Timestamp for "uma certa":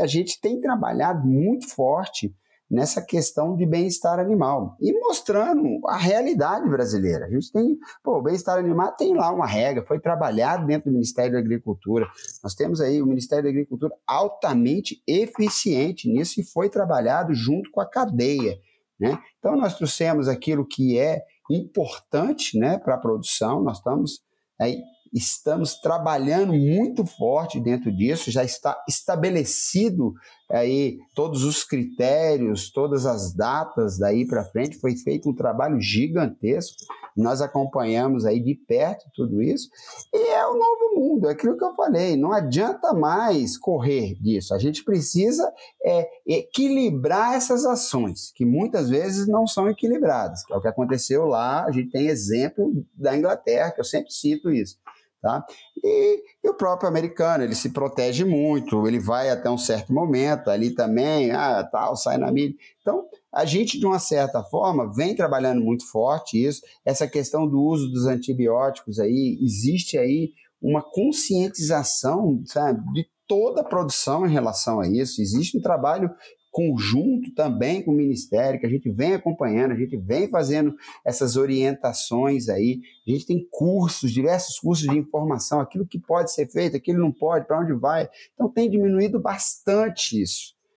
63.84-64.42